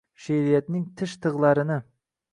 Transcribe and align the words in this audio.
She’riyatning 0.27 0.81
tish-tig’larini 1.01 1.79